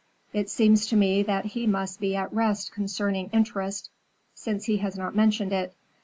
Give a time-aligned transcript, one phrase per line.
[0.33, 3.91] It seems to me that he must be at rest concerning interest,
[4.33, 5.75] since he has not mentioned it.